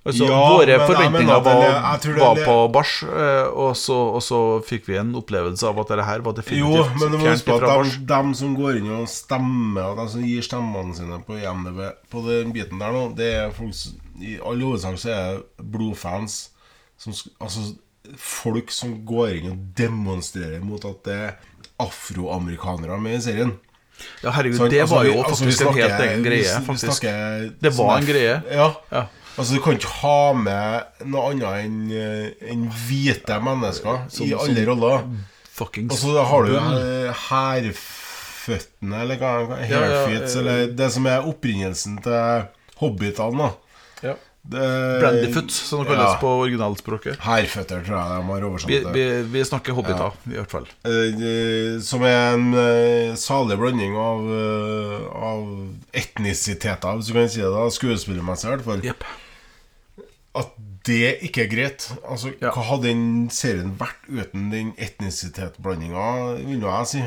[0.01, 4.23] Altså, Ja, våre men forventninger var, det- var det- på bars, eh, og så, og
[4.25, 7.37] så fikk vi en opplevelse av at dette her var Jo, definitivt men du fjernt
[7.37, 7.97] huske at bars.
[7.99, 12.25] de, som går inn og stemmer, og de som gir stemmene sine på IMDb på
[12.25, 13.75] den biten der nå, det er folk
[14.23, 16.49] I all hovedsak så er det blodfans.
[16.97, 17.77] Som, altså
[18.19, 21.35] folk som går inn og demonstrerer mot at det er
[21.81, 23.53] afroamerikanere med i serien.
[24.23, 26.29] Ja, herregud, sånn, det Altså, var vi- jo altså, vi faktisk en helt egen vi-
[26.31, 26.93] greie, vi faktisk.
[27.03, 28.43] snakker Det var en greie.
[28.51, 28.75] Ja.
[28.91, 29.07] Ja.
[29.39, 34.33] Altså Du kan ikke ha med noe annet enn eh, enn hvite mennesker Som- i
[34.33, 35.05] alle roller.
[35.61, 41.07] Og så har du eh, hærføttene, eller hva hva- Ja, ja, eh, eller det som
[41.07, 42.49] er opprinnelsen til
[42.81, 43.53] hobbitene.
[44.03, 44.15] da Ja.
[44.43, 47.19] Brandyfoot, som det kalles ja, på originalspråket.
[47.23, 48.93] Hærføtter, tror jeg de har oversatt Vi, det.
[48.95, 50.67] vi, vi snakker hobbiter, i hvert fall.
[50.89, 55.45] Eh, Som er en eh, salig blanding av, eh, av
[55.93, 57.53] etnisiteter, hvis du kan si det.
[57.53, 58.85] da Skuespillermessig, i hvert fall.
[58.89, 59.05] Yep.
[60.41, 60.57] At
[60.89, 61.91] det ikke er greit.
[62.09, 62.51] Altså, Ja.
[62.57, 66.07] Hva hadde den serien vært uten den etnisitetsblandinga,
[66.41, 67.03] vil jeg si.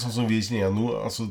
[0.00, 0.94] Sånn som vi kjenner den nå.
[1.04, 1.28] Altså,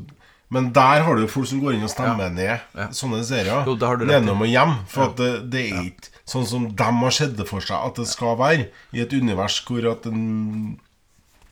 [0.53, 2.87] men der har du jo folk som går inn og stemmer ned Ja.
[2.95, 3.65] sånne serier.
[3.67, 4.73] Jo, rett og hjem.
[4.93, 7.95] For at det, det er ikke sånn som de har sett det for seg at
[7.99, 8.69] det skal være.
[8.93, 10.79] I et univers hvor at en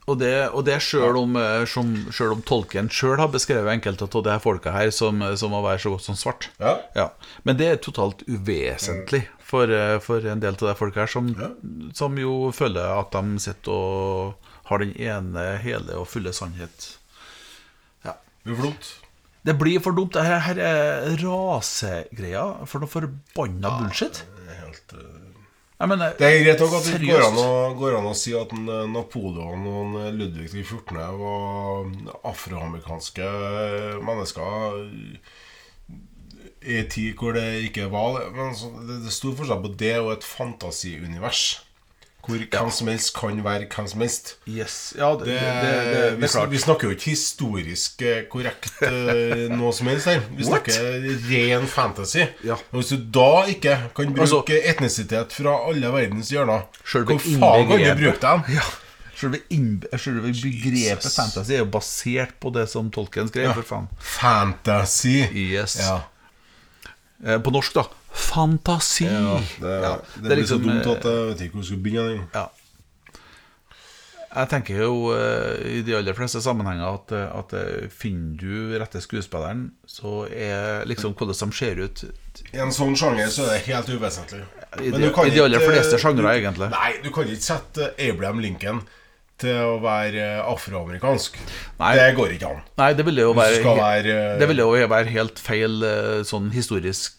[0.09, 4.07] Og det, og det selv, om, eh, som, selv om tolken sjøl har beskrevet enkelte
[4.09, 6.47] av de folka her som, som å være så godt som svart.
[6.59, 6.73] Ja.
[6.97, 7.05] Ja.
[7.45, 11.29] Men det er totalt uvesentlig for, eh, for en del av de folka her som,
[11.93, 16.89] som jo føler at de sitter og har den ene hele og fulle sannhet.
[18.45, 18.57] Ja.
[18.57, 18.91] dumt.
[19.45, 20.13] Det blir for dumt.
[20.13, 22.45] Dette her, er rasegreia.
[22.69, 24.21] For noe forbanna bullshit.
[24.37, 25.17] Det er helt eh,
[25.81, 27.47] Jeg mener, Det er greit nok at det går an, å,
[27.79, 30.99] går an å si at eh, Napoleon og eh, Ludvig 14.
[31.23, 31.89] var
[32.29, 34.77] afroamerikanske eh, mennesker
[36.61, 38.27] i en tid hvor det ikke var det.
[38.37, 38.53] Men
[38.85, 41.45] det, det fortsatt forskjell på det og et fantasiunivers.
[42.21, 44.35] Hvor hvem som helst kan være hvem som helst.
[44.47, 44.93] Yes.
[44.97, 49.87] Ja, det, Det, det, vi, vi snakker jo ikke historisk eh, korrekt eh, noe som
[49.89, 50.21] helst her.
[50.37, 50.69] Vi What?
[50.69, 52.27] snakker ren fantasy.
[52.45, 52.59] Ja.
[52.71, 57.67] Og hvis du da ikke kan bruke Altså- etnisitet fra alle verdens hjørner, hvor faen
[57.67, 58.45] kan du bruke dem?
[58.59, 58.69] Ja.
[59.21, 59.37] Selve,
[60.01, 61.15] selve begrepet Jesus.
[61.15, 63.89] fantasy er jo basert på det som tolken skrev, faen.
[63.99, 65.19] Fantasy.
[65.33, 65.75] Yes.
[65.81, 65.99] Ja.
[67.25, 67.83] Eh, På norsk, da.
[68.13, 69.05] Fantasi.
[69.07, 71.63] ja det, Ja, det, det er blir så liksom, dumt at jeg vet ikke hvor
[71.63, 72.25] jeg skal begynne.
[72.35, 72.47] Ja.
[74.31, 78.77] Jeg tenker jo eh, i de aller fleste sammenhenger at, eh, at eh, finner du
[78.79, 82.03] rette skuespilleren, så er liksom hvordan de ser ut
[82.55, 84.45] I en sånn sjanger så er det helt uvesentlig.
[84.79, 86.69] I Men de- du kan i de aller fleste sjangere, egentlig.
[86.71, 88.79] Nei, du kan ikke sette Abraham Lincoln
[89.41, 91.35] til å være afroamerikansk.
[91.81, 91.91] Nei.
[91.99, 92.63] Det går ikke an.
[92.79, 95.81] Nei, det ville jo være, være Det ville jo være helt feil
[96.29, 97.17] sånn historisk,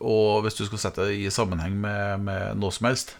[0.00, 3.16] og hvis du skulle sette det i sammenheng med, med noe som helst,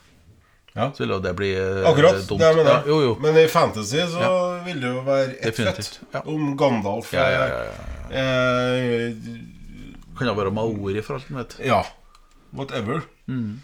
[0.76, 0.90] Ja.
[0.94, 2.20] så ville jo det bli eh, Akkurat.
[2.28, 2.38] dumt.
[2.40, 3.14] Det mener Ja, jo, jo.
[3.24, 4.28] Men i fantasy så
[4.66, 6.20] vil det jo være ett fett ja.
[6.24, 8.20] om Gandalf Ja, ja, ja, ja.
[8.20, 9.16] Eh,
[10.18, 11.56] Kan jo være maori for alt man vet.
[11.66, 11.80] ja.
[12.54, 13.02] Whatever.
[13.28, 13.58] Mm.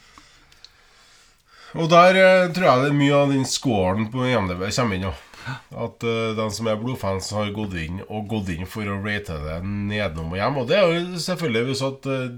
[1.75, 5.07] Og der eh, tror jeg det er mye av den scoren på IMDb kommer inn.
[5.09, 5.55] Ja.
[5.85, 9.35] At uh, de som er blodfans, har gått inn og gått inn for å rate
[9.43, 10.57] det nedenom og hjem.
[10.63, 12.31] Og det er jo selvfølgelig hvis at eh,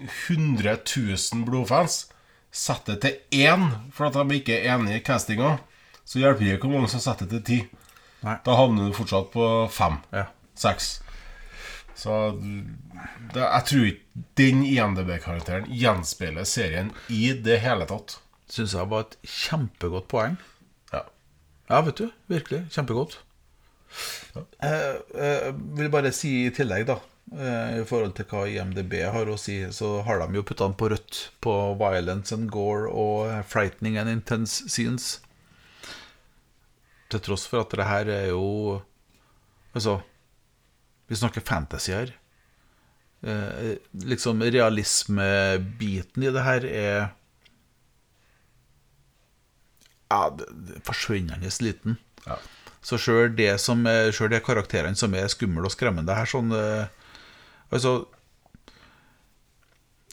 [0.00, 2.04] 100 000 blodfans
[2.54, 5.56] setter til én for at de ikke er enig i castinga,
[6.04, 7.80] så hjelper det ikke hvor mange som setter det til ti.
[8.24, 8.38] Nei.
[8.46, 9.98] Da havner du fortsatt på fem.
[10.14, 10.28] Ja.
[10.58, 10.98] Seks.
[11.98, 18.18] Så det, jeg tror ikke den IMDb-karakteren gjenspeiler serien i det hele tatt.
[18.50, 20.36] syns jeg var et kjempegodt poeng.
[20.92, 21.04] Ja.
[21.70, 22.08] Ja, vet du.
[22.30, 22.64] Virkelig.
[22.74, 23.18] Kjempegodt.
[24.34, 29.30] Jeg, jeg vil bare si i tillegg, da, eh, i forhold til hva IMDb har
[29.30, 33.32] å si, så har de jo putta den på rødt på violence and gore og
[33.48, 35.18] frightening and intense scenes.
[37.10, 38.82] Til tross for at det her er jo
[39.74, 39.96] Altså,
[41.10, 42.12] vi snakker fantasy her.
[43.26, 46.98] Eh, liksom realismebiten i det her er
[50.12, 50.28] Ja,
[50.86, 51.96] forsvinnende liten.
[52.26, 52.36] Ja.
[52.84, 53.56] Så sjøl det er,
[54.30, 56.86] de karakterene som er skumle og skremmende her, sånn eh,
[57.74, 57.94] Altså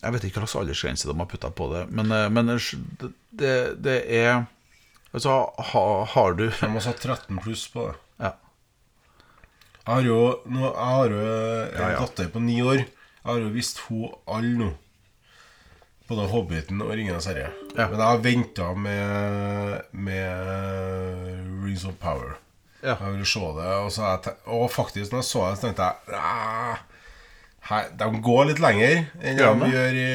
[0.01, 3.51] Jeg vet ikke hva slags aldersgrense de har putta på det, men, eh, men det,
[3.85, 4.45] det er
[5.13, 5.33] Altså,
[5.71, 7.95] ha, har du De har satt 13 pluss på det.
[8.23, 8.29] Ja.
[9.81, 11.97] Jeg har jo, nå, jeg har jo en Ja, ja.
[11.99, 12.79] datter på ni år.
[12.85, 14.69] Jeg har jo visst hun alle nå.
[16.07, 17.49] Både Hobbiten og Ringenes herre.
[17.75, 17.89] Ja.
[17.91, 22.37] Men jeg har venta med, med Rings of Power.
[22.81, 22.95] Ja.
[22.95, 25.89] Jeg ville se det, og, så jeg og faktisk, når jeg så det, så tenkte
[25.91, 26.79] jeg "Ah,
[27.69, 30.07] her, De går litt lenger enn de gjør i,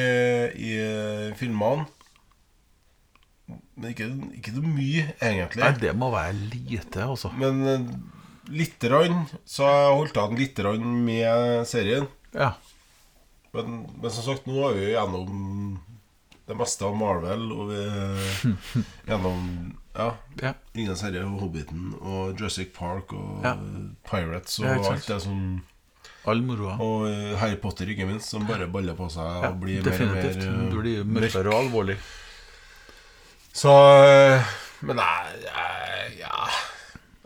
[0.67, 0.73] i
[1.39, 1.85] filmene.
[3.77, 4.07] Men ikke,
[4.39, 5.61] ikke så mye, egentlig.
[5.63, 7.29] Nei, det må være lite, altså.
[7.37, 7.83] Men eh,
[8.49, 12.07] lite grann Så jeg holdt an lite grann med serien.
[12.33, 12.55] Ja.
[13.53, 15.77] Men, men som sagt, nå er vi jo gjennom
[16.47, 17.45] det meste av Marvel.
[17.53, 17.85] Og vi
[19.07, 19.47] gjennom
[19.97, 20.09] ja,
[20.41, 20.51] ja.
[20.77, 23.55] Ingen serie og Hobbiten og Jurassic Park og Ja.
[24.09, 24.97] Pirates og Ja, ikke sant.
[24.97, 25.39] alt det som
[26.27, 26.75] All moroa.
[26.83, 30.01] Og eh, Harry Potter, ikke minst, som bare baller på seg Ja, og blir mer
[30.03, 31.27] og mer eh, blir mørk.
[31.29, 31.95] mørkere og alvorlig.
[33.57, 36.49] Så eh, Men jeg, jeg Ja.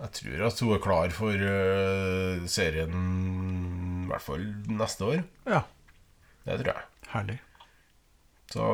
[0.01, 2.93] Jeg tror at hun er klar for uh, serien
[4.01, 5.19] i hvert fall neste år.
[5.45, 5.59] Ja.
[6.47, 6.87] Det tror jeg.
[7.11, 7.35] Herlig.
[8.49, 8.69] Så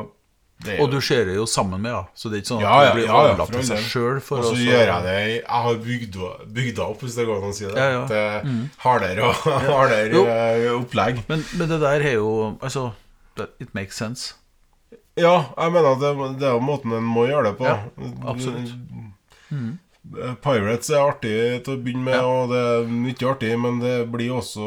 [0.66, 2.00] er Og du ser det jo sammen med, ja.
[2.18, 4.16] Så det er ikke sånn at Ja, du blir overlatt til seg sjøl.
[4.18, 7.64] Og så gjør jeg det Jeg har bygd opp, hvis det går an å si
[7.68, 7.76] det.
[7.78, 8.02] Ja, ja.
[8.10, 9.46] Til hardere og
[9.78, 10.24] hardere Jo.
[10.26, 11.22] eh, opplegg.
[11.28, 12.88] Men, men det der er jo Altså,
[13.60, 14.34] it makes sense.
[15.18, 16.10] Ja, jeg mener at det,
[16.42, 17.66] det er jo måten en må gjøre det på.
[17.66, 17.78] Ja,
[18.30, 18.74] absolutt.
[19.50, 19.70] Eh,
[20.42, 22.24] Pirates er artig til å begynne med, Ja.
[22.24, 24.64] og det er mye artig, men det blir også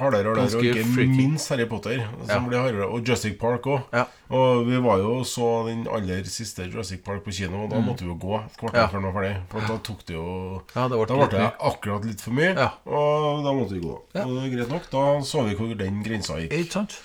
[0.00, 0.56] hardere og hardere.
[0.58, 1.16] Og ikke freaky.
[1.16, 2.48] minst Harry Potter, som Ja.
[2.48, 2.88] blir hardere.
[2.90, 3.82] Og Jurassic Park òg.
[3.92, 4.06] Ja.
[4.30, 8.00] Og vi var jo så den aller siste Jurassic Park på kino, og da måtte
[8.00, 8.90] vi jo gå et kvarter Mm.
[8.90, 9.36] Før den var ferdig.
[9.50, 12.70] For da tok det jo Ja, det ble Da ble det akkurat litt for mye,
[12.86, 13.92] og da måtte vi gå.
[13.92, 16.52] Og det er greit nok, da så vi hvor den grensa gikk.
[16.52, 16.98] Ikke sant?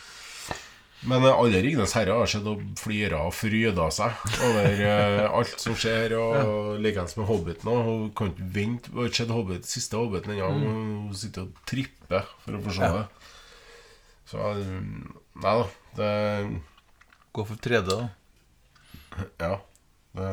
[1.10, 5.60] Men eh, alle Ringenes herrer har sett og flira og fryda seg over eh, alt
[5.60, 6.14] som skjer.
[6.20, 7.68] Og likeens med Hobbiten.
[7.88, 8.92] Hun kan ikke vente.
[8.94, 10.48] Hun har ikke sett Hobbit, siste Hobbiten ennå.
[10.64, 12.94] Hun sitter og tripper for å få se Ja.
[13.02, 13.06] det.
[14.32, 14.80] Så eh,
[15.44, 15.66] Nei da.
[15.98, 16.12] Det
[17.34, 19.24] Gå for tredje, da.
[19.42, 19.56] Ja.
[20.14, 20.28] Det,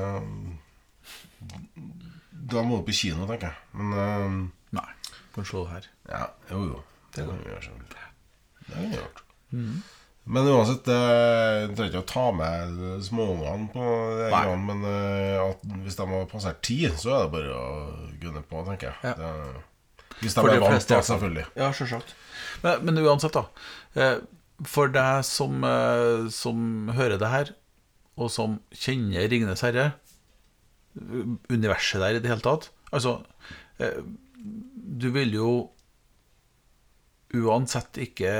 [2.52, 3.56] da må du på kino, tenker jeg.
[3.80, 4.36] Men uh,
[4.76, 4.88] Nei.
[5.34, 5.88] Kan se det her.
[6.10, 6.82] Ja, jo jo.
[7.14, 7.62] Det kan vi gjøre.
[7.64, 7.86] sånn.
[7.88, 9.24] Det kan vi gjøre.
[10.30, 13.86] Men uansett, du trenger ikke å ta med småungene på
[14.20, 17.64] det, grann, men at hvis de har passert ti, så er det bare å
[18.22, 19.10] gunne på, tenker jeg.
[19.10, 19.14] Ja.
[19.18, 19.64] Det,
[20.20, 21.46] hvis de de er vant, da, selvfølgelig.
[21.58, 22.14] Ja, selvsagt.
[22.62, 23.46] Men, men uansett, da.
[23.96, 24.18] eh,
[24.68, 27.52] For deg som, eh, som hører det her,
[28.20, 29.94] og som kjenner 'Ringenes herre',
[31.48, 33.20] universet der i det hele tatt Altså,
[33.78, 35.50] du vil jo
[37.38, 38.32] uansett ikke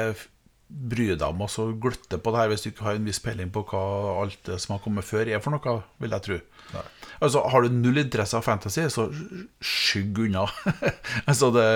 [0.71, 3.51] bry deg om å gløtte på det her hvis du ikke har en viss peiling
[3.53, 3.83] på hva
[4.23, 6.39] alt det som har kommet før, er for noe, vil jeg tro.
[6.71, 6.85] Nei.
[7.21, 9.09] Altså, Har du null interesse av fantasy, så
[9.61, 10.47] skygg unna.
[11.31, 11.67] altså, det,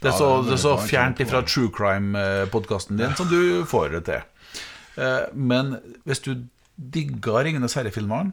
[0.00, 4.04] det, er så, det er så fjernt ifra true crime-podkasten din som du får det
[4.08, 4.24] til.
[5.02, 5.76] Eh, Men
[6.08, 6.32] hvis du
[6.78, 8.32] digga 'Ringenes herre'-filmene,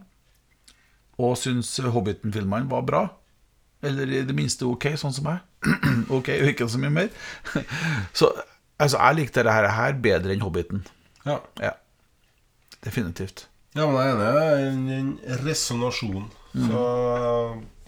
[1.17, 3.03] og syns 'Hobbiten'-filmene var bra,
[3.85, 5.43] eller i det minste ok, sånn som meg
[6.15, 7.09] Ok, ikke så mye mer
[8.17, 8.31] Så
[8.79, 10.83] altså, jeg likte dette her bedre enn 'Hobbiten'.
[11.25, 11.39] Ja.
[11.61, 11.71] Ja,
[12.85, 13.47] definitivt.
[13.75, 14.25] ja, men jeg er enig.
[14.25, 16.27] Det er en, en resonasjon.
[16.53, 16.67] Mm.
[16.69, 16.81] Så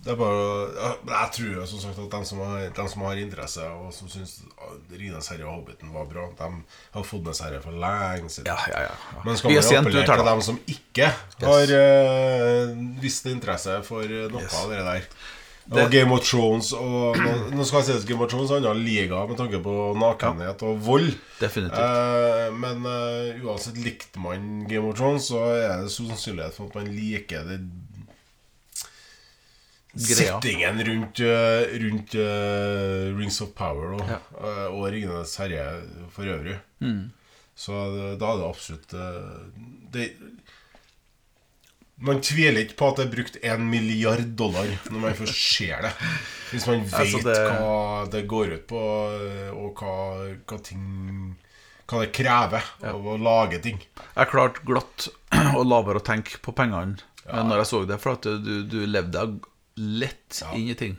[0.04, 3.64] det er bare Jeg tror som sagt at de som har, de som har interesse,
[3.68, 4.42] og som syns
[4.92, 8.48] 'Ringenes herre' og 'Hobbiten' var bra, de har fått med seg det for lenge siden.
[8.48, 9.22] Ja, ja, ja.
[9.26, 11.12] Men skal Vi er man appellere til dem som ikke
[11.44, 14.54] har uh, vist interesse for eh, noe Yes.
[14.64, 15.02] av det der?
[15.70, 17.18] Og Game of Thrones og
[17.52, 19.74] Nå, skal jeg si at Game of Thrones er en annen liga med tanke på
[20.00, 21.10] nakenhet og vold.
[21.42, 21.82] Definitivt.
[21.82, 26.80] Eh, men eh, uansett likte man Game of Thrones, så er det sannsynlighet for at
[26.80, 27.60] man liker det
[29.98, 30.38] Greia.
[30.38, 34.20] Settingen rundt, eh, rundt uh, Rings of Power og, Ja.
[34.38, 35.82] eh, og Ringenes herre
[36.14, 36.60] for øvrig.
[37.58, 37.74] Så
[38.22, 38.92] da er det absolutt
[39.92, 40.12] det,
[42.00, 45.82] Man tviler ikke på at det er brukt en milliard dollar når man først ser
[45.88, 45.92] det.
[46.52, 48.82] Hvis man vet Altså, det- hva det går ut på,
[49.58, 49.96] og hva,
[50.46, 50.84] hva ting
[51.88, 53.80] Hva det krever av å lage ting.
[54.14, 55.08] Jeg klarte glatt
[55.56, 58.78] å la være å tenke på pengene når jeg så det, for at du, du
[58.88, 60.94] levde deg lett inn i ting.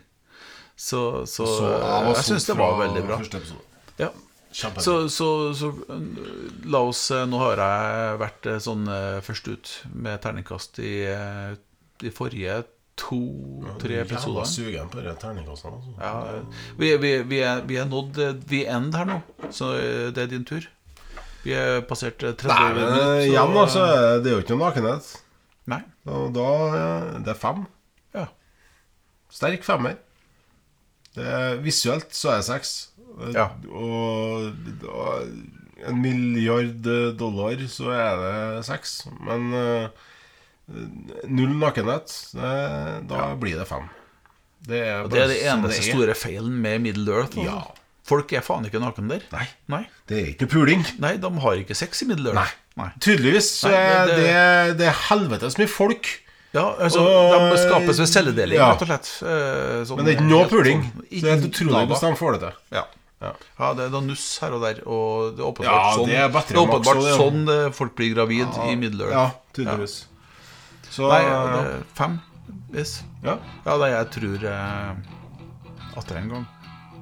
[0.76, 3.20] Så, så, Så jeg jeg syns det var veldig bra.
[3.98, 4.10] Ja.
[4.52, 6.00] Så, så, så øh,
[6.64, 8.86] la oss øh, Nå har jeg vært øh, sånn
[9.22, 10.92] først ut med terningkast i
[12.00, 12.62] de forrige
[12.98, 14.40] to-tre episoder.
[14.40, 15.76] Jævla sugen på de terningkastene.
[15.76, 15.92] Altså.
[16.00, 16.40] Ja,
[16.80, 19.20] vi, vi, vi, er, vi er nådd the end her nå,
[19.54, 19.72] så
[20.14, 20.66] det er din tur.
[21.44, 23.04] Vi er passert øh, 30 Nei, men minutter.
[23.04, 23.86] så- igjen, altså.
[24.24, 25.12] Det er jo ikke noe nakenhet.
[25.68, 25.82] Nei.
[26.08, 26.48] Og da
[26.80, 27.64] eh, Det er fem.
[28.16, 28.24] Ja.
[29.30, 29.94] Sterk femmer.
[31.14, 32.72] Det er, visuelt så er det seks.
[33.34, 33.48] Ja.
[33.70, 34.52] Og
[34.88, 35.28] og
[35.88, 36.82] en milliard
[37.18, 38.96] dollar så er det seks.
[39.22, 39.88] Men eh,
[41.30, 43.86] null nakenhet, da da blir det fem.
[44.68, 45.92] Det er, Og det er det sånn eneste det er.
[45.94, 47.38] store feilen med Middle Earth.
[47.40, 47.60] Ja.
[48.08, 49.22] Folk er faen ikke naken der.
[49.32, 49.46] Nei.
[49.68, 49.82] Nei.
[50.08, 50.82] Det er ikke puling.
[51.00, 52.54] Nei, de har ikke sex i Middle Earth.
[52.78, 52.88] Nei.
[53.04, 53.72] Tydeligvis Nei,
[54.08, 56.08] det- det, det er helvetes mye folk.
[56.54, 58.70] Ja, altså, Og- De skapes ved celledeling, Ja.
[58.72, 59.08] rett og slett.
[59.22, 60.82] Eh, sånn- Men det er ikke noe puling.
[60.82, 62.52] sånn- Så det er helt utrolig hvordan de får det til.
[62.72, 62.84] Ja.
[63.18, 63.32] Ja.
[63.58, 64.80] ja, det er noe nuss her og der.
[64.86, 67.96] Og det er åpenbart sånn, det er battery det er åpenbart også, sånn eh, folk
[67.98, 69.16] blir gravid i middelalderen.
[69.18, 69.96] Ja, tydeligvis.
[70.88, 72.20] Så Nei, det er fem.
[72.72, 73.00] Yes.
[73.24, 73.34] ja.
[73.66, 74.92] Ja, det jeg tror eh,
[75.98, 76.46] atter en gang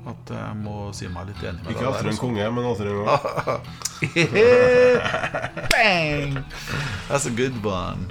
[0.07, 2.23] at jeg må si meg litt enig med Ikke deg atter en altså.
[2.23, 3.17] konge, men atter en gang.
[5.73, 6.37] Bang!
[7.09, 8.07] That's a good one.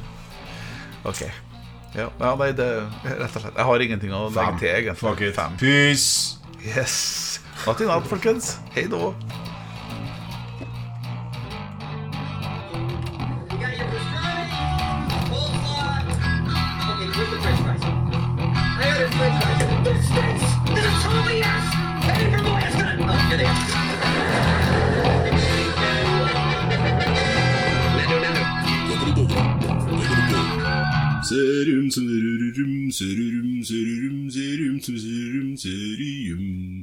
[1.08, 1.24] Ok.
[1.96, 2.68] Ja, ja, nei, det
[3.06, 5.00] rett og slett Jeg har ingenting å legge til, egentlig.
[5.00, 5.36] Fuck it.
[5.38, 5.56] Fem.
[5.62, 6.36] Peace.
[6.66, 7.35] Yes.
[7.64, 8.58] Natt i natt, folkens.
[8.74, 9.16] Hei are.
[31.26, 36.75] Serum, serum, serum, serum, serum, serum, serum, serum.